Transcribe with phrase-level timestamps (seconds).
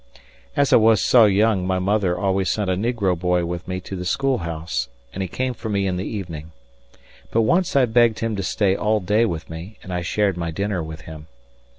[0.55, 3.95] As I was so young my mother always sent a negro boy with me to
[3.95, 6.53] the schoolhouse, and he came for me in the evening.
[7.29, 10.49] But once I begged him to stay all day with me, and I shared my
[10.49, 11.27] dinner with him.